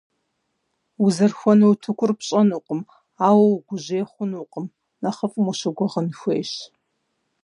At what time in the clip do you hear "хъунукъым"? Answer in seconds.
4.11-4.65